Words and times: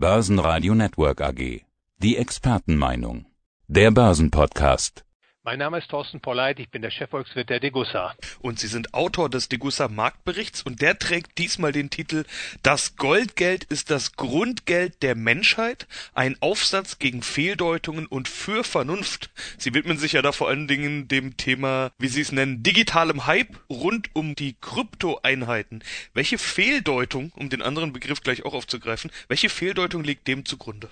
Börsenradio 0.00 0.76
Network 0.76 1.20
AG. 1.20 1.62
Die 1.96 2.16
Expertenmeinung. 2.18 3.26
Der 3.66 3.90
Börsenpodcast. 3.90 5.04
Mein 5.48 5.60
Name 5.60 5.78
ist 5.78 5.88
Thorsten 5.88 6.20
Polleit, 6.20 6.60
ich 6.60 6.68
bin 6.68 6.82
der 6.82 6.90
Chefvolkswirt 6.90 7.48
der 7.48 7.58
Degussa. 7.58 8.14
Und 8.40 8.58
Sie 8.58 8.66
sind 8.66 8.92
Autor 8.92 9.30
des 9.30 9.48
Degussa 9.48 9.88
Marktberichts 9.88 10.60
und 10.60 10.82
der 10.82 10.98
trägt 10.98 11.38
diesmal 11.38 11.72
den 11.72 11.88
Titel 11.88 12.26
Das 12.62 12.96
Goldgeld 12.96 13.64
ist 13.64 13.90
das 13.90 14.12
Grundgeld 14.16 15.02
der 15.02 15.14
Menschheit, 15.14 15.86
ein 16.12 16.36
Aufsatz 16.40 16.98
gegen 16.98 17.22
Fehldeutungen 17.22 18.04
und 18.04 18.28
für 18.28 18.62
Vernunft. 18.62 19.30
Sie 19.56 19.72
widmen 19.72 19.96
sich 19.96 20.12
ja 20.12 20.20
da 20.20 20.32
vor 20.32 20.48
allen 20.48 20.68
Dingen 20.68 21.08
dem 21.08 21.38
Thema, 21.38 21.92
wie 21.96 22.08
Sie 22.08 22.20
es 22.20 22.30
nennen, 22.30 22.62
digitalem 22.62 23.24
Hype 23.24 23.58
rund 23.70 24.10
um 24.12 24.34
die 24.34 24.54
Kryptoeinheiten. 24.60 25.82
Welche 26.12 26.36
Fehldeutung, 26.36 27.32
um 27.34 27.48
den 27.48 27.62
anderen 27.62 27.94
Begriff 27.94 28.20
gleich 28.20 28.44
auch 28.44 28.52
aufzugreifen, 28.52 29.10
welche 29.28 29.48
Fehldeutung 29.48 30.04
liegt 30.04 30.28
dem 30.28 30.44
zugrunde? 30.44 30.90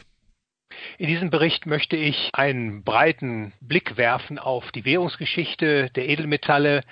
In 0.98 1.08
diesem 1.08 1.30
Bericht 1.30 1.66
möchte 1.66 1.96
ich 1.96 2.30
einen 2.32 2.82
breiten 2.82 3.52
Blick 3.60 3.96
werfen 3.96 4.38
auf 4.38 4.72
die 4.72 4.84
Währungsgeschichte 4.84 5.90
der 5.90 6.08
Edelmetalle, 6.08 6.82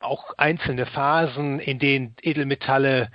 auch 0.00 0.32
einzelne 0.36 0.86
Phasen, 0.86 1.58
in 1.58 1.78
denen 1.78 2.16
Edelmetalle 2.22 3.10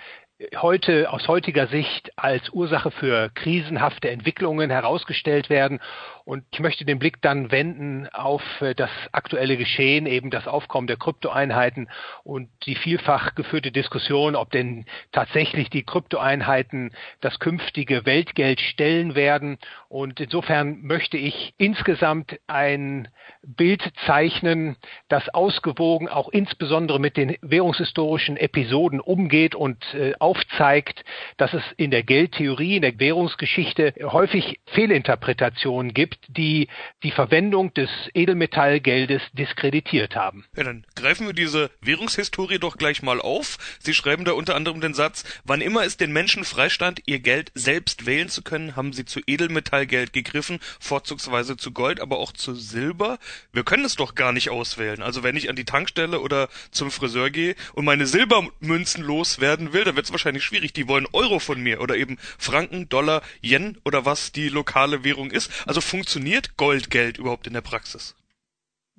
heute 0.58 1.12
aus 1.12 1.28
heutiger 1.28 1.68
Sicht 1.68 2.12
als 2.18 2.50
Ursache 2.50 2.92
für 2.92 3.30
krisenhafte 3.34 4.10
Entwicklungen 4.10 4.70
herausgestellt 4.70 5.50
werden. 5.50 5.80
Und 6.26 6.44
ich 6.52 6.60
möchte 6.60 6.86
den 6.86 7.00
Blick 7.00 7.22
dann 7.22 7.52
wenden 7.52 8.08
auf 8.14 8.44
äh, 8.62 8.76
das 8.76 8.90
aktuelle 9.12 9.58
Geschehen, 9.58 10.06
eben 10.06 10.30
das 10.30 10.48
Aufkommen 10.48 10.88
der 10.88 10.98
Kryptoeinheiten 10.98 11.90
und 12.24 12.50
die 12.66 12.76
vielfach 12.76 13.36
geführte 13.36 13.72
Diskussion, 13.72 14.36
ob 14.36 14.52
denn 14.52 14.86
tatsächlich 15.12 15.70
die 15.70 15.84
Kryptoeinheiten 15.84 16.92
das 17.22 17.40
künftige 17.40 18.06
Weltgeld 18.06 18.62
stellen 18.62 19.16
werden. 19.16 19.58
Und 19.90 20.20
insofern 20.20 20.82
möchte 20.82 21.18
ich 21.18 21.54
insgesamt 21.58 22.40
ein 22.48 23.08
Bild 23.44 23.82
zeichnen, 24.06 24.76
das 25.10 25.28
ausgewogen 25.30 26.08
auch 26.08 26.30
insbesondere 26.30 27.00
mit 27.00 27.18
den 27.18 27.38
währungshistorischen 27.42 28.38
Episoden 28.38 29.00
umgeht 29.00 29.56
und 29.56 29.82
äh, 29.94 30.14
aufzeigt, 30.20 31.04
dass 31.38 31.54
es 31.54 31.64
in 31.78 31.92
der 31.92 32.04
Geldtheorie, 32.04 32.76
in 32.76 32.82
der 32.84 33.00
Währungsgeschichte 33.00 33.94
häufig 34.04 34.60
Fehlinterpretationen 34.68 35.94
gibt, 35.94 36.20
die 36.28 36.68
die 37.04 37.12
Verwendung 37.12 37.74
des 37.74 37.90
Edelmetallgeldes 38.14 39.22
diskreditiert 39.34 40.16
haben. 40.16 40.46
Ja, 40.56 40.64
dann 40.64 40.86
greifen 40.96 41.26
wir 41.26 41.34
diese 41.34 41.72
Währungshistorie 41.82 42.60
doch 42.60 42.78
gleich 42.78 43.02
mal 43.02 43.20
auf. 43.20 43.58
Sie 43.80 43.94
schreiben 43.94 44.26
da 44.26 44.34
unter 44.34 44.56
anderem 44.56 44.82
den 44.82 44.94
Satz, 44.94 45.24
wann 45.46 45.62
immer 45.62 45.84
es 45.84 45.98
den 45.98 46.14
Menschen 46.14 46.44
freistand, 46.44 47.02
ihr 47.06 47.20
Geld 47.20 47.52
selbst 47.56 48.06
wählen 48.06 48.30
zu 48.30 48.44
können, 48.44 48.76
haben 48.76 48.94
sie 48.94 49.06
zu 49.06 49.20
Edelmetallgeld 49.26 50.14
gegriffen, 50.14 50.60
vorzugsweise 50.80 51.58
zu 51.58 51.72
Gold, 51.72 52.00
aber 52.00 52.20
auch 52.20 52.32
zu 52.32 52.54
Silber. 52.54 53.18
Wir 53.54 53.64
können 53.64 53.86
es 53.86 53.96
doch 53.96 54.16
gar 54.16 54.32
nicht 54.32 54.50
auswählen. 54.50 55.02
Also 55.02 55.24
wenn 55.24 55.36
ich 55.36 55.50
an 55.50 55.56
die 55.56 55.66
Tankstelle 55.66 56.20
oder 56.20 56.50
zum 56.72 56.92
Friseur 56.92 57.30
gehe 57.30 57.56
und 57.74 57.86
meine 57.86 58.08
Silbermünzen 58.08 59.04
loswerden 59.04 59.74
will, 59.74 59.84
dann 59.84 59.96
wird 59.96 60.06
es 60.06 60.12
wahrscheinlich 60.12 60.44
schwierig. 60.44 60.74
Die 60.74 60.88
wollen 60.88 61.08
Euro 61.14 61.40
von 61.40 61.62
mir 61.62 61.82
oder 61.82 61.96
eben 61.96 62.18
Franken, 62.38 62.90
Dollar, 62.90 63.22
Yen 63.42 63.78
oder 63.84 64.06
was 64.06 64.32
die 64.32 64.50
lokale 64.50 65.04
Währung 65.04 65.32
ist. 65.32 65.52
Also 65.66 65.82
funktioniert 65.82 66.58
Goldgeld 66.58 67.18
überhaupt 67.18 67.48
in 67.48 67.54
der 67.54 67.62
Praxis? 67.62 68.16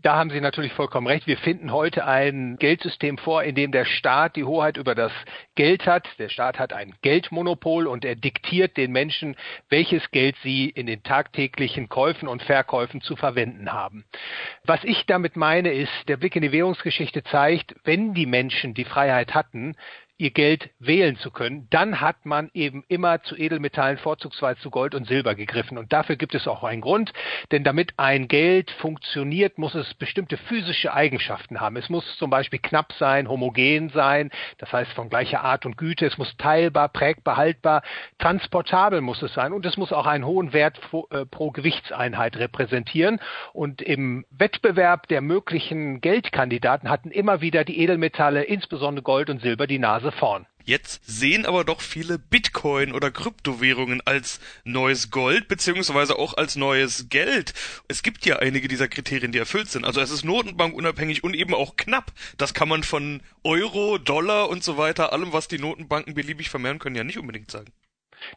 Da 0.02 0.16
haben 0.16 0.30
Sie 0.30 0.40
natürlich 0.40 0.72
vollkommen 0.72 1.06
recht. 1.06 1.28
Wir 1.28 1.38
finden 1.38 1.70
heute 1.70 2.04
ein 2.04 2.56
Geldsystem 2.58 3.18
vor, 3.18 3.44
in 3.44 3.54
dem 3.54 3.70
der 3.70 3.84
Staat 3.84 4.34
die 4.34 4.42
Hoheit 4.42 4.76
über 4.76 4.96
das 4.96 5.12
Geld 5.54 5.86
hat. 5.86 6.08
Der 6.18 6.28
Staat 6.28 6.58
hat 6.58 6.72
ein 6.72 6.94
Geldmonopol 7.02 7.86
und 7.86 8.04
er 8.04 8.16
diktiert 8.16 8.76
den 8.76 8.90
Menschen, 8.90 9.36
welches 9.68 10.10
Geld 10.10 10.34
sie 10.42 10.68
in 10.68 10.86
den 10.86 11.04
tagtäglichen 11.04 11.88
Käufen 11.88 12.26
und 12.26 12.42
Verkäufen 12.42 13.00
zu 13.00 13.14
verwenden 13.14 13.72
haben. 13.72 14.04
Was 14.64 14.82
ich 14.82 15.06
damit 15.06 15.36
meine 15.36 15.72
ist, 15.72 16.08
der 16.08 16.16
Blick 16.16 16.34
in 16.34 16.42
die 16.42 16.52
Währungsgeschichte 16.52 17.22
zeigt, 17.22 17.76
wenn 17.84 18.12
die 18.12 18.26
Menschen 18.26 18.74
die 18.74 18.84
Freiheit 18.84 19.34
hatten, 19.34 19.76
ihr 20.18 20.30
Geld 20.30 20.70
wählen 20.78 21.16
zu 21.16 21.30
können, 21.30 21.66
dann 21.70 22.00
hat 22.00 22.24
man 22.24 22.50
eben 22.54 22.84
immer 22.88 23.22
zu 23.22 23.36
Edelmetallen, 23.36 23.98
vorzugsweise 23.98 24.60
zu 24.60 24.70
Gold 24.70 24.94
und 24.94 25.06
Silber 25.06 25.34
gegriffen. 25.34 25.78
Und 25.78 25.92
dafür 25.92 26.16
gibt 26.16 26.34
es 26.34 26.46
auch 26.46 26.62
einen 26.62 26.80
Grund, 26.80 27.12
denn 27.50 27.64
damit 27.64 27.94
ein 27.96 28.28
Geld 28.28 28.70
funktioniert, 28.70 29.58
muss 29.58 29.74
es 29.74 29.94
bestimmte 29.94 30.36
physische 30.36 30.92
Eigenschaften 30.92 31.60
haben. 31.60 31.76
Es 31.76 31.88
muss 31.88 32.16
zum 32.18 32.30
Beispiel 32.30 32.60
knapp 32.60 32.92
sein, 32.92 33.28
homogen 33.28 33.90
sein, 33.90 34.30
das 34.58 34.72
heißt 34.72 34.92
von 34.92 35.08
gleicher 35.08 35.42
Art 35.42 35.66
und 35.66 35.76
Güte, 35.76 36.06
es 36.06 36.18
muss 36.18 36.36
teilbar, 36.36 36.88
prägbar, 36.88 37.36
haltbar, 37.36 37.82
transportabel 38.18 39.00
muss 39.00 39.22
es 39.22 39.34
sein 39.34 39.52
und 39.52 39.66
es 39.66 39.76
muss 39.76 39.92
auch 39.92 40.06
einen 40.06 40.24
hohen 40.24 40.52
Wert 40.52 40.80
pro, 40.80 41.08
äh, 41.10 41.26
Gewichtseinheit 41.52 42.36
repräsentieren. 42.36 43.20
Und 43.52 43.82
im 43.82 44.24
Wettbewerb 44.30 45.08
der 45.08 45.20
möglichen 45.20 46.00
Geldkandidaten 46.00 46.88
hatten 46.88 47.10
immer 47.10 47.40
wieder 47.40 47.64
die 47.64 47.80
Edelmetalle, 47.80 48.44
insbesondere 48.44 49.02
Gold 49.02 49.30
und 49.30 49.40
Silber, 49.40 49.66
die 49.66 49.78
Nase 49.78 50.11
vorn. 50.12 50.46
Jetzt 50.64 51.00
sehen 51.04 51.44
aber 51.44 51.64
doch 51.64 51.80
viele 51.80 52.18
Bitcoin 52.18 52.92
oder 52.92 53.10
Kryptowährungen 53.10 54.00
als 54.04 54.38
neues 54.64 55.10
Gold 55.10 55.48
beziehungsweise 55.48 56.18
auch 56.18 56.34
als 56.34 56.54
neues 56.54 57.08
Geld. 57.08 57.52
Es 57.88 58.02
gibt 58.02 58.24
ja 58.26 58.38
einige 58.38 58.68
dieser 58.68 58.86
Kriterien, 58.86 59.32
die 59.32 59.38
erfüllt 59.38 59.70
sind. 59.70 59.84
Also 59.84 60.00
es 60.00 60.10
ist 60.10 60.24
notenbankunabhängig 60.24 61.24
und 61.24 61.34
eben 61.34 61.54
auch 61.54 61.76
knapp. 61.76 62.12
Das 62.38 62.54
kann 62.54 62.68
man 62.68 62.84
von 62.84 63.22
Euro, 63.42 63.98
Dollar 63.98 64.48
und 64.48 64.62
so 64.62 64.76
weiter, 64.76 65.12
allem, 65.12 65.32
was 65.32 65.48
die 65.48 65.58
Notenbanken 65.58 66.14
beliebig 66.14 66.48
vermehren 66.48 66.78
können, 66.78 66.96
ja 66.96 67.04
nicht 67.04 67.18
unbedingt 67.18 67.50
sagen. 67.50 67.72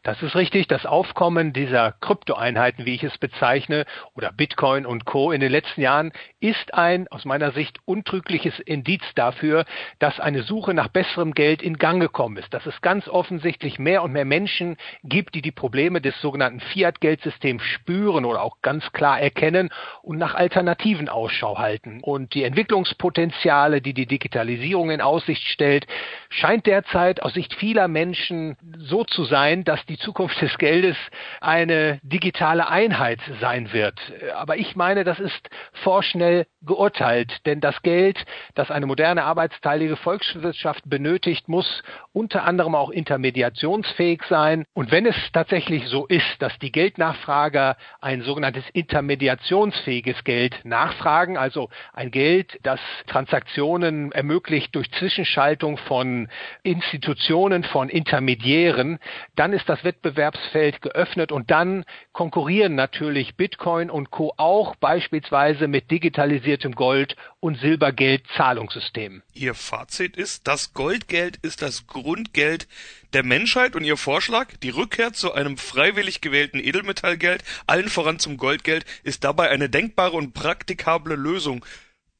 Das 0.02 0.22
ist 0.22 0.34
richtig. 0.34 0.68
Das 0.68 0.86
Aufkommen 0.86 1.52
dieser 1.52 1.92
Kryptoeinheiten, 2.00 2.86
wie 2.86 2.94
ich 2.94 3.04
es 3.04 3.18
bezeichne, 3.18 3.84
oder 4.14 4.32
Bitcoin 4.32 4.86
und 4.86 5.04
Co. 5.04 5.32
in 5.32 5.40
den 5.40 5.52
letzten 5.52 5.80
Jahren 5.80 6.12
ist 6.40 6.74
ein 6.74 7.08
aus 7.08 7.24
meiner 7.24 7.52
Sicht 7.52 7.78
untrügliches 7.84 8.58
Indiz 8.60 9.02
dafür, 9.14 9.64
dass 9.98 10.20
eine 10.20 10.42
Suche 10.42 10.74
nach 10.74 10.88
besserem 10.88 11.34
Geld 11.34 11.62
in 11.62 11.78
Gang 11.78 12.00
gekommen 12.00 12.36
ist. 12.36 12.52
Dass 12.52 12.66
es 12.66 12.80
ganz 12.80 13.08
offensichtlich 13.08 13.78
mehr 13.78 14.02
und 14.02 14.12
mehr 14.12 14.24
Menschen 14.24 14.76
gibt, 15.04 15.34
die 15.34 15.42
die 15.42 15.52
Probleme 15.52 16.00
des 16.00 16.20
sogenannten 16.20 16.60
Fiat-Geldsystems 16.60 17.62
spüren 17.62 18.24
oder 18.24 18.42
auch 18.42 18.60
ganz 18.62 18.90
klar 18.92 19.20
erkennen 19.20 19.70
und 20.02 20.18
nach 20.18 20.34
Alternativen 20.34 21.08
Ausschau 21.08 21.58
halten. 21.58 22.00
Und 22.02 22.34
die 22.34 22.44
Entwicklungspotenziale, 22.44 23.80
die 23.80 23.94
die 23.94 24.06
Digitalisierung 24.06 24.90
in 24.90 25.00
Aussicht 25.00 25.46
stellt, 25.48 25.86
scheint 26.28 26.66
derzeit 26.66 27.22
aus 27.22 27.34
Sicht 27.34 27.54
vieler 27.54 27.88
Menschen 27.88 28.56
so 28.78 29.04
zu 29.04 29.24
sein, 29.24 29.64
dass 29.64 29.75
dass 29.76 29.84
die 29.84 29.98
Zukunft 29.98 30.40
des 30.40 30.56
Geldes 30.56 30.96
eine 31.42 32.00
digitale 32.02 32.68
Einheit 32.68 33.20
sein 33.42 33.74
wird. 33.74 34.00
Aber 34.34 34.56
ich 34.56 34.74
meine, 34.74 35.04
das 35.04 35.20
ist 35.20 35.50
vorschnell 35.84 36.46
geurteilt, 36.62 37.44
denn 37.44 37.60
das 37.60 37.82
Geld, 37.82 38.24
das 38.54 38.70
eine 38.70 38.86
moderne 38.86 39.24
arbeitsteilige 39.24 39.96
Volkswirtschaft 39.96 40.88
benötigt, 40.88 41.48
muss 41.48 41.82
unter 42.14 42.44
anderem 42.44 42.74
auch 42.74 42.88
intermediationsfähig 42.88 44.22
sein. 44.30 44.64
Und 44.72 44.90
wenn 44.90 45.04
es 45.04 45.14
tatsächlich 45.32 45.86
so 45.88 46.06
ist, 46.06 46.40
dass 46.40 46.58
die 46.58 46.72
Geldnachfrager 46.72 47.76
ein 48.00 48.22
sogenanntes 48.22 48.64
intermediationsfähiges 48.72 50.24
Geld 50.24 50.64
nachfragen, 50.64 51.36
also 51.36 51.68
ein 51.92 52.10
Geld, 52.10 52.58
das 52.62 52.80
Transaktionen 53.06 54.10
ermöglicht 54.12 54.74
durch 54.74 54.90
Zwischenschaltung 54.92 55.76
von 55.76 56.28
Institutionen, 56.62 57.62
von 57.62 57.90
Intermediären, 57.90 58.98
dann 59.36 59.52
ist 59.52 59.65
das 59.68 59.84
Wettbewerbsfeld 59.84 60.80
geöffnet 60.82 61.32
und 61.32 61.50
dann 61.50 61.84
konkurrieren 62.12 62.74
natürlich 62.74 63.36
Bitcoin 63.36 63.90
und 63.90 64.10
Co. 64.10 64.32
auch 64.36 64.76
beispielsweise 64.76 65.68
mit 65.68 65.90
digitalisiertem 65.90 66.74
Gold 66.74 67.16
und 67.40 67.58
Silbergeld-Zahlungssystemen. 67.58 69.22
Ihr 69.32 69.54
Fazit 69.54 70.16
ist, 70.16 70.46
das 70.46 70.72
Goldgeld 70.72 71.36
ist 71.42 71.62
das 71.62 71.86
Grundgeld 71.86 72.68
der 73.12 73.22
Menschheit 73.22 73.76
und 73.76 73.84
Ihr 73.84 73.96
Vorschlag, 73.96 74.56
die 74.62 74.70
Rückkehr 74.70 75.12
zu 75.12 75.32
einem 75.32 75.56
freiwillig 75.56 76.20
gewählten 76.20 76.58
Edelmetallgeld, 76.58 77.44
allen 77.66 77.88
voran 77.88 78.18
zum 78.18 78.36
Goldgeld, 78.36 78.84
ist 79.04 79.24
dabei 79.24 79.50
eine 79.50 79.68
denkbare 79.68 80.16
und 80.16 80.34
praktikable 80.34 81.14
Lösung. 81.14 81.64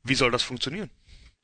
Wie 0.02 0.14
soll 0.14 0.31
das 0.31 0.42
funktionieren? 0.42 0.90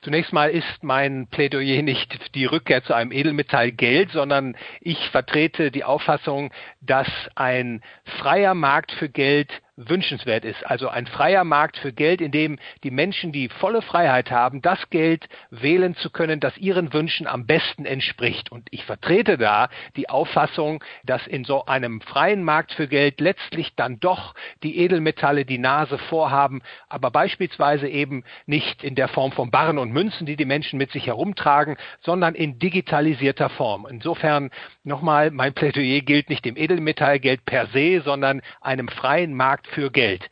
Zunächst 0.03 0.33
mal 0.33 0.49
ist 0.49 0.83
mein 0.83 1.27
Plädoyer 1.27 1.81
nicht 1.81 2.35
die 2.35 2.45
Rückkehr 2.45 2.83
zu 2.83 2.93
einem 2.93 3.13
Edelmetall 3.13 3.71
Geld, 3.71 4.11
sondern 4.11 4.57
ich 4.81 4.97
vertrete 5.09 5.71
die 5.71 5.85
Auffassung, 5.85 6.51
dass 6.81 7.07
ein 7.35 7.81
freier 8.19 8.53
Markt 8.53 8.91
für 8.91 9.07
Geld 9.07 9.49
wünschenswert 9.75 10.45
ist. 10.45 10.65
Also 10.67 10.87
ein 10.87 11.07
freier 11.07 11.43
Markt 11.43 11.77
für 11.77 11.93
Geld, 11.93 12.21
in 12.21 12.31
dem 12.31 12.59
die 12.83 12.91
Menschen 12.91 13.31
die 13.31 13.49
volle 13.49 13.81
Freiheit 13.81 14.29
haben, 14.29 14.61
das 14.61 14.89
Geld 14.89 15.27
wählen 15.49 15.95
zu 15.95 16.11
können, 16.11 16.39
das 16.39 16.57
ihren 16.57 16.93
Wünschen 16.93 17.25
am 17.25 17.47
besten 17.47 17.85
entspricht. 17.85 18.51
Und 18.51 18.67
ich 18.71 18.85
vertrete 18.85 19.37
da 19.37 19.69
die 19.95 20.09
Auffassung, 20.09 20.83
dass 21.03 21.25
in 21.25 21.43
so 21.43 21.65
einem 21.65 22.01
freien 22.01 22.43
Markt 22.43 22.73
für 22.73 22.87
Geld 22.87 23.19
letztlich 23.19 23.75
dann 23.75 23.99
doch 23.99 24.35
die 24.61 24.77
Edelmetalle 24.77 25.45
die 25.45 25.57
Nase 25.57 25.97
vorhaben, 25.97 26.61
aber 26.87 27.09
beispielsweise 27.09 27.87
eben 27.87 28.23
nicht 28.45 28.83
in 28.83 28.95
der 28.95 29.07
Form 29.07 29.31
von 29.31 29.49
Barren 29.49 29.79
und 29.79 29.91
Münzen, 29.91 30.25
die 30.25 30.35
die 30.35 30.45
Menschen 30.45 30.77
mit 30.77 30.91
sich 30.91 31.07
herumtragen, 31.07 31.77
sondern 32.01 32.35
in 32.35 32.59
digitalisierter 32.59 33.49
Form. 33.49 33.87
Insofern 33.89 34.51
nochmal, 34.83 35.31
mein 35.31 35.53
Plädoyer 35.53 36.01
gilt 36.01 36.29
nicht 36.29 36.45
dem 36.45 36.57
Edelmetallgeld 36.57 37.45
per 37.45 37.67
se, 37.67 38.01
sondern 38.01 38.41
einem 38.61 38.87
freien 38.87 39.33
Markt 39.33 39.62
für 39.67 39.91
Geld. 39.91 40.29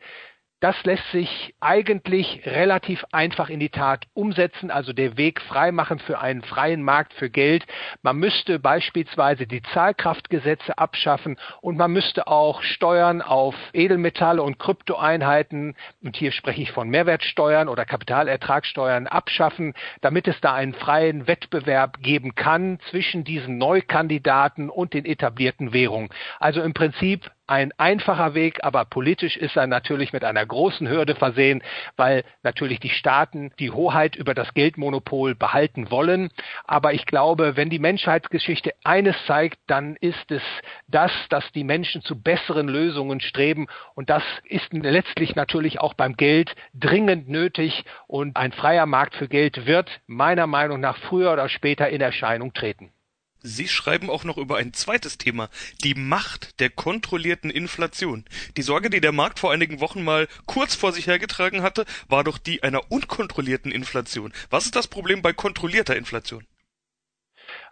Das 0.62 0.76
lässt 0.84 1.10
sich 1.10 1.56
eigentlich 1.58 2.42
relativ 2.46 3.04
einfach 3.10 3.50
in 3.50 3.58
die 3.58 3.70
Tat 3.70 4.06
umsetzen, 4.14 4.70
also 4.70 4.92
der 4.92 5.16
Weg 5.16 5.40
freimachen 5.40 5.98
für 5.98 6.20
einen 6.20 6.44
freien 6.44 6.84
Markt 6.84 7.14
für 7.14 7.30
Geld. 7.30 7.66
Man 8.02 8.18
müsste 8.18 8.60
beispielsweise 8.60 9.48
die 9.48 9.60
Zahlkraftgesetze 9.74 10.78
abschaffen 10.78 11.36
und 11.62 11.76
man 11.76 11.90
müsste 11.90 12.28
auch 12.28 12.62
Steuern 12.62 13.22
auf 13.22 13.56
Edelmetalle 13.72 14.40
und 14.40 14.60
Kryptoeinheiten, 14.60 15.74
und 16.00 16.16
hier 16.16 16.30
spreche 16.30 16.62
ich 16.62 16.70
von 16.70 16.88
Mehrwertsteuern 16.88 17.68
oder 17.68 17.84
Kapitalertragssteuern, 17.84 19.08
abschaffen, 19.08 19.74
damit 20.00 20.28
es 20.28 20.40
da 20.40 20.54
einen 20.54 20.74
freien 20.74 21.26
Wettbewerb 21.26 22.00
geben 22.02 22.36
kann 22.36 22.78
zwischen 22.88 23.24
diesen 23.24 23.58
Neukandidaten 23.58 24.70
und 24.70 24.94
den 24.94 25.06
etablierten 25.06 25.72
Währungen. 25.72 26.10
Also 26.38 26.62
im 26.62 26.72
Prinzip 26.72 27.32
ein 27.52 27.70
einfacher 27.76 28.32
Weg, 28.32 28.64
aber 28.64 28.86
politisch 28.86 29.36
ist 29.36 29.56
er 29.56 29.66
natürlich 29.66 30.14
mit 30.14 30.24
einer 30.24 30.46
großen 30.46 30.88
Hürde 30.88 31.14
versehen, 31.14 31.62
weil 31.96 32.24
natürlich 32.42 32.80
die 32.80 32.88
Staaten 32.88 33.52
die 33.58 33.70
Hoheit 33.70 34.16
über 34.16 34.32
das 34.32 34.54
Geldmonopol 34.54 35.34
behalten 35.34 35.90
wollen. 35.90 36.30
Aber 36.64 36.94
ich 36.94 37.04
glaube, 37.04 37.54
wenn 37.54 37.68
die 37.68 37.78
Menschheitsgeschichte 37.78 38.72
eines 38.84 39.16
zeigt, 39.26 39.58
dann 39.66 39.96
ist 39.96 40.30
es 40.30 40.40
das, 40.88 41.12
dass 41.28 41.44
die 41.52 41.62
Menschen 41.62 42.00
zu 42.00 42.18
besseren 42.18 42.68
Lösungen 42.68 43.20
streben. 43.20 43.66
Und 43.94 44.08
das 44.08 44.22
ist 44.44 44.72
letztlich 44.72 45.36
natürlich 45.36 45.78
auch 45.78 45.92
beim 45.92 46.16
Geld 46.16 46.54
dringend 46.72 47.28
nötig. 47.28 47.84
Und 48.06 48.34
ein 48.38 48.52
freier 48.52 48.86
Markt 48.86 49.14
für 49.14 49.28
Geld 49.28 49.66
wird 49.66 50.00
meiner 50.06 50.46
Meinung 50.46 50.80
nach 50.80 50.96
früher 50.96 51.34
oder 51.34 51.50
später 51.50 51.90
in 51.90 52.00
Erscheinung 52.00 52.54
treten. 52.54 52.94
Sie 53.42 53.66
schreiben 53.66 54.08
auch 54.08 54.24
noch 54.24 54.38
über 54.38 54.56
ein 54.56 54.72
zweites 54.72 55.18
Thema, 55.18 55.50
die 55.82 55.94
Macht 55.94 56.60
der 56.60 56.70
kontrollierten 56.70 57.50
Inflation. 57.50 58.24
Die 58.56 58.62
Sorge, 58.62 58.88
die 58.88 59.00
der 59.00 59.12
Markt 59.12 59.40
vor 59.40 59.52
einigen 59.52 59.80
Wochen 59.80 60.04
mal 60.04 60.28
kurz 60.46 60.74
vor 60.76 60.92
sich 60.92 61.08
hergetragen 61.08 61.62
hatte, 61.62 61.84
war 62.08 62.22
doch 62.22 62.38
die 62.38 62.62
einer 62.62 62.90
unkontrollierten 62.90 63.72
Inflation. 63.72 64.32
Was 64.50 64.66
ist 64.66 64.76
das 64.76 64.86
Problem 64.86 65.22
bei 65.22 65.32
kontrollierter 65.32 65.96
Inflation? 65.96 66.46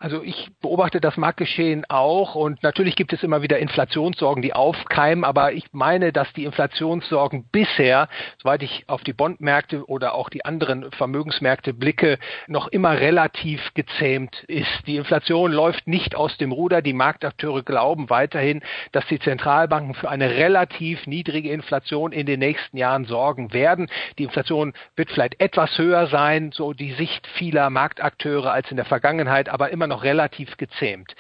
Also 0.03 0.23
ich 0.23 0.49
beobachte 0.63 0.99
das 0.99 1.19
Marktgeschehen 1.19 1.85
auch 1.91 2.35
und 2.35 2.63
natürlich 2.63 2.97
gibt 2.97 3.13
es 3.13 3.23
immer 3.23 3.43
wieder 3.43 3.59
Inflationssorgen, 3.59 4.41
die 4.41 4.55
aufkeimen, 4.55 5.25
aber 5.25 5.53
ich 5.53 5.67
meine, 5.73 6.11
dass 6.11 6.33
die 6.33 6.47
Inflationssorgen 6.47 7.45
bisher, 7.53 8.09
soweit 8.43 8.63
ich 8.63 8.85
auf 8.87 9.03
die 9.03 9.13
Bondmärkte 9.13 9.85
oder 9.91 10.15
auch 10.15 10.31
die 10.31 10.43
anderen 10.43 10.91
Vermögensmärkte 10.93 11.75
blicke, 11.75 12.19
noch 12.47 12.69
immer 12.69 12.99
relativ 12.99 13.75
gezähmt 13.75 14.43
ist. 14.45 14.71
Die 14.87 14.97
Inflation 14.97 15.53
läuft 15.53 15.87
nicht 15.87 16.15
aus 16.15 16.35
dem 16.39 16.53
Ruder. 16.53 16.81
Die 16.81 16.95
Marktakteure 16.95 17.63
glauben 17.63 18.09
weiterhin, 18.09 18.63
dass 18.93 19.07
die 19.09 19.19
Zentralbanken 19.19 19.93
für 19.93 20.09
eine 20.09 20.31
relativ 20.31 21.07
niedrige 21.07 21.51
Inflation 21.51 22.13
in 22.13 22.25
den 22.25 22.41
nächsten 22.41 22.79
Jahren 22.79 23.05
sorgen 23.05 23.53
werden. 23.53 23.91
Die 24.17 24.25
Inflation 24.25 24.73
wird 24.97 25.11
vielleicht 25.11 25.39
etwas 25.43 25.77
höher 25.77 26.07
sein, 26.07 26.53
so 26.55 26.73
die 26.73 26.93
Sicht 26.93 27.27
vieler 27.27 27.69
Marktakteure 27.69 28.51
als 28.51 28.71
in 28.71 28.79
der 28.79 28.87
Vergangenheit, 28.87 29.51
aber 29.51 29.69
immer 29.69 29.90
noch 29.91 30.03
relativ 30.03 30.57
gezähmt. 30.57 31.15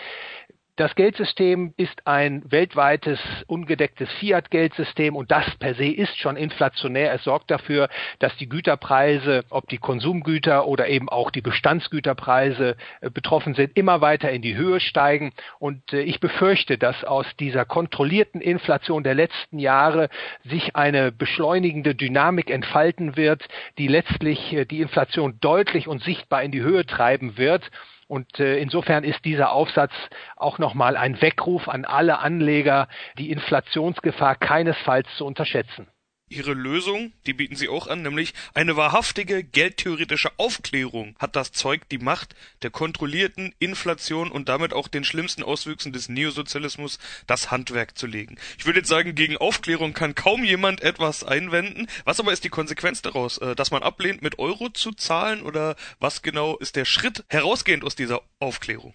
Das 0.81 0.95
Geldsystem 0.95 1.75
ist 1.77 2.07
ein 2.07 2.43
weltweites 2.51 3.21
ungedecktes 3.47 4.11
Fiat-Geldsystem 4.13 5.15
und 5.15 5.31
das 5.31 5.45
per 5.57 5.75
se 5.75 5.85
ist 5.85 6.17
schon 6.17 6.39
inflationär. 6.39 7.13
Es 7.13 7.25
sorgt 7.25 7.51
dafür, 7.51 7.91
dass 8.19 8.35
die 8.39 8.49
Güterpreise, 8.49 9.45
ob 9.51 9.69
die 9.69 9.77
Konsumgüter 9.77 10.67
oder 10.67 10.89
eben 10.89 11.11
auch 11.11 11.31
die 11.31 11.43
Bestandsgüterpreise 11.43 12.77
äh, 13.03 13.11
betroffen 13.11 13.53
sind, 13.53 13.77
immer 13.77 14.01
weiter 14.01 14.31
in 14.31 14.41
die 14.41 14.57
Höhe 14.57 14.81
steigen. 14.81 15.33
Und 15.59 15.93
äh, 15.93 16.01
ich 16.01 16.19
befürchte, 16.19 16.79
dass 16.79 17.05
aus 17.05 17.27
dieser 17.39 17.67
kontrollierten 17.67 18.41
Inflation 18.41 19.05
der 19.05 19.15
letzten 19.15 19.59
Jahre 19.59 20.09
sich 20.45 20.77
eine 20.77 21.13
beschleunigende 21.13 21.95
Dynamik 21.95 22.49
entfalten 22.49 23.19
wird, 23.19 23.47
die 23.77 23.87
letztlich 23.87 24.51
äh, 24.55 24.65
die 24.65 24.81
Inflation 24.81 25.37
deutlich 25.43 25.89
und 25.89 26.03
sichtbar 26.03 26.43
in 26.43 26.53
die 26.53 26.63
Höhe 26.63 26.87
treiben 26.87 27.37
wird. 27.37 27.71
Und 28.11 28.41
äh, 28.41 28.59
insofern 28.59 29.05
ist 29.05 29.25
dieser 29.25 29.53
Aufsatz 29.53 29.93
auch 30.35 30.59
nochmal 30.59 30.97
ein 30.97 31.23
Weckruf 31.23 31.69
an 31.69 31.85
alle 31.85 32.19
Anleger, 32.19 32.89
die 33.19 33.31
Inflationsgefahr 33.31 34.35
keinesfalls 34.35 35.07
zu 35.17 35.25
unterschätzen. 35.25 35.87
Ihre 36.33 36.55
Lösung, 36.55 37.13
die 37.27 37.33
bieten 37.33 37.57
Sie 37.57 37.69
auch 37.69 37.89
an, 37.89 38.03
nämlich 38.03 38.35
eine 38.55 38.77
wahrhaftige 38.77 39.43
geldtheoretische 39.43 40.31
Aufklärung 40.37 41.17
hat 41.19 41.35
das 41.35 41.51
Zeug, 41.51 41.89
die 41.89 41.99
Macht 41.99 42.37
der 42.63 42.71
kontrollierten 42.71 43.53
Inflation 43.59 44.31
und 44.31 44.49
damit 44.49 44.73
auch 44.73 44.87
den 44.87 45.03
schlimmsten 45.03 45.43
Auswüchsen 45.43 45.93
des 45.93 46.09
Neosozialismus 46.09 47.01
das 47.27 47.51
Handwerk 47.51 47.99
zu 47.99 48.07
legen. 48.07 48.39
Ich 48.59 48.65
würde 48.65 48.79
jetzt 48.79 48.89
sagen, 48.89 49.17
gegen 49.17 49.39
Aufklärung 49.39 49.93
kann 49.93 50.15
kaum 50.15 50.45
jemand 50.45 50.83
etwas 50.83 51.25
einwenden. 51.25 51.89
Was 52.05 52.21
aber 52.21 52.33
ist 52.33 52.45
die 52.45 52.49
Konsequenz 52.49 53.03
daraus? 53.03 53.39
Äh, 53.39 53.57
dass 53.57 53.73
man 53.73 53.83
ablehnt, 53.83 54.23
mit 54.23 54.39
Euro 54.39 54.69
zu 54.69 54.93
zahlen 54.93 55.43
oder 55.43 55.75
was 55.99 56.23
genau 56.23 56.57
ist 56.59 56.77
der 56.77 56.85
Schritt 56.85 57.25
herausgehend 57.29 57.83
aus 57.83 57.97
dieser 57.97 58.23
Aufklärung? 58.39 58.95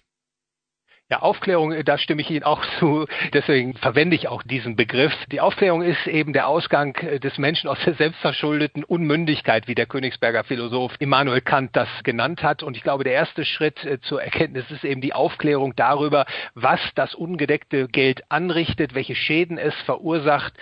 Ja, 1.08 1.20
Aufklärung, 1.20 1.72
da 1.84 1.98
stimme 1.98 2.20
ich 2.20 2.30
Ihnen 2.32 2.42
auch 2.42 2.66
zu. 2.80 3.06
Deswegen 3.32 3.74
verwende 3.74 4.16
ich 4.16 4.26
auch 4.26 4.42
diesen 4.42 4.74
Begriff. 4.74 5.12
Die 5.30 5.40
Aufklärung 5.40 5.82
ist 5.82 6.04
eben 6.08 6.32
der 6.32 6.48
Ausgang 6.48 6.94
des 7.20 7.38
Menschen 7.38 7.68
aus 7.68 7.78
der 7.84 7.94
selbstverschuldeten 7.94 8.82
Unmündigkeit, 8.82 9.68
wie 9.68 9.76
der 9.76 9.86
Königsberger 9.86 10.42
Philosoph 10.42 10.96
Immanuel 10.98 11.42
Kant 11.42 11.76
das 11.76 11.88
genannt 12.02 12.42
hat. 12.42 12.64
Und 12.64 12.76
ich 12.76 12.82
glaube, 12.82 13.04
der 13.04 13.12
erste 13.12 13.44
Schritt 13.44 13.84
äh, 13.84 14.00
zur 14.00 14.20
Erkenntnis 14.20 14.68
ist 14.72 14.82
eben 14.82 15.00
die 15.00 15.12
Aufklärung 15.12 15.76
darüber, 15.76 16.26
was 16.54 16.80
das 16.96 17.14
ungedeckte 17.14 17.86
Geld 17.86 18.24
anrichtet, 18.28 18.96
welche 18.96 19.14
Schäden 19.14 19.58
es 19.58 19.74
verursacht, 19.82 20.54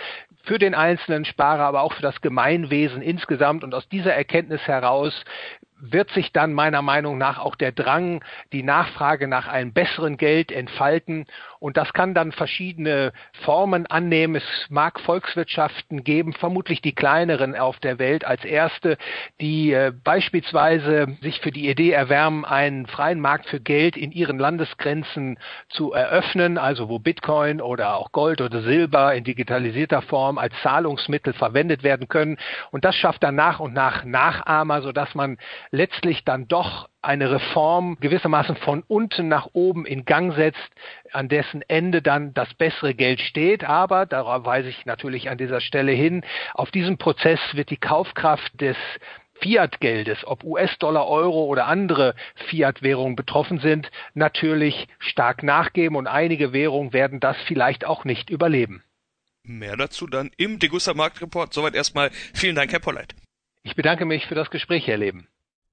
für 0.43 0.59
den 0.59 0.75
einzelnen 0.75 1.25
Sparer, 1.25 1.65
aber 1.65 1.81
auch 1.81 1.95
für 1.95 2.03
das 2.03 2.21
Gemeinwesen 2.21 3.01
insgesamt. 3.01 3.65
Und 3.65 3.75
aus 3.75 3.89
dieser 3.89 4.13
Erkenntnis 4.13 4.61
heraus 4.67 5.25
wird 5.93 6.11
sich 6.11 6.33
dann 6.33 6.53
meiner 6.53 6.83
Meinung 6.83 7.19
nach 7.19 7.39
auch 7.39 7.55
der 7.55 7.73
Drang, 7.73 8.25
die 8.53 8.63
Nachfrage 8.63 9.29
nach 9.29 9.49
einem 9.49 9.73
besseren 9.73 10.17
Geld 10.17 10.51
entfalten. 10.53 11.27
Und 11.59 11.77
das 11.77 11.93
kann 11.93 12.15
dann 12.15 12.33
verschiedene 12.33 13.13
Formen 13.45 13.87
annehmen. 13.87 14.37
Es 14.37 14.67
mag 14.69 15.01
Volkswirtschaften 15.01 16.05
geben, 16.05 16.33
vermutlich 16.33 16.83
die 16.83 16.95
kleineren 16.95 17.55
auf 17.57 17.79
der 17.79 17.99
Welt 17.99 18.25
als 18.25 18.45
erste, 18.45 18.99
die 19.41 19.73
äh, 19.73 19.93
beispielsweise 20.05 21.17
sich 21.23 21.41
für 21.41 21.51
die 21.51 21.69
Idee 21.69 21.93
erwärmen, 21.93 22.45
einen 22.45 22.87
freien 22.87 23.21
Markt 23.21 23.47
für 23.47 23.61
Geld 23.61 23.97
in 23.97 24.13
ihren 24.13 24.39
Landesgrenzen 24.39 25.39
zu 25.69 25.93
eröffnen, 25.93 26.59
also 26.59 26.89
wo 26.89 26.99
Bitcoin 26.99 27.61
oder 27.61 27.97
auch 27.97 28.13
Gold 28.13 28.41
oder 28.41 28.63
Silber 28.63 29.15
in 29.15 29.25
digitalisierter 29.25 30.03
Form 30.03 30.39
als 30.39 30.55
Zahlungsmittel 30.63 31.33
verwendet 31.33 31.83
werden 31.83 32.09
können. 32.09 32.37
Und 32.71 32.85
das 32.85 32.95
schafft 32.95 33.23
dann 33.23 33.35
nach 33.35 33.61
und 33.61 33.75
nach 33.75 34.05
Nachahmer, 34.05 34.83
sodass 34.83 35.15
man 35.15 35.39
letztlich 35.75 36.25
dann 36.25 36.49
doch 36.49 36.89
eine 37.03 37.31
Reform 37.31 37.99
gewissermaßen 38.01 38.57
von 38.57 38.83
unten 38.87 39.29
nach 39.29 39.49
oben 39.53 39.85
in 39.85 40.05
Gang 40.05 40.35
setzt, 40.35 40.71
an 41.13 41.29
dessen 41.29 41.63
Ende 41.63 42.01
dann 42.01 42.33
das 42.33 42.53
bessere 42.55 42.95
Geld 42.95 43.21
steht. 43.21 43.65
Aber, 43.65 44.07
darauf 44.07 44.45
weise 44.47 44.69
ich 44.69 44.87
natürlich 44.87 45.29
an 45.29 45.39
dieser 45.39 45.61
Stelle 45.61 45.93
hin, 45.93 46.25
auf 46.55 46.71
diesem 46.71 46.97
Prozess 46.97 47.41
wird 47.53 47.71
die 47.71 47.77
Kaufkraft 47.77 48.61
des 48.61 48.77
Fiat-Geldes, 49.41 50.25
ob 50.27 50.45
US-Dollar, 50.45 51.09
Euro 51.09 51.45
oder 51.45 51.67
andere 51.67 52.15
Fiat-Währungen 52.49 53.17
betroffen 53.17 53.59
sind, 53.59 53.91
natürlich 54.15 54.87
stark 55.01 55.43
nachgeben 55.43 55.97
und 55.97 56.07
einige 56.07 56.53
Währungen 56.53 56.93
werden 56.93 57.19
das 57.19 57.37
vielleicht 57.47 57.85
auch 57.85 58.05
nicht 58.05 58.31
überleben. 58.31 58.85
Mehr 59.43 59.77
dazu 59.77 60.07
dann 60.07 60.31
im 60.39 60.59
Degussa 60.59 60.95
Marktreport. 60.95 61.53
Soweit 61.53 61.75
erstmal. 61.75 62.11
Vielen 62.33 62.55
Dank, 62.55 62.73
Herr 62.73 62.81
Polleit. 62.81 63.15
Ich 63.63 63.75
bedanke 63.75 64.07
mich 64.07 64.27
für 64.27 64.35
das 64.35 64.51
Gespräch, 64.51 64.87
Herr 64.87 64.97
Leben. 64.97 65.29